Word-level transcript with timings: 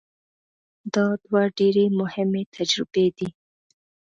دا 0.93 1.05
دوه 1.25 1.43
ډېرې 1.57 1.85
مهمې 1.99 2.43
تجربې 2.55 3.05
دي. 3.17 3.29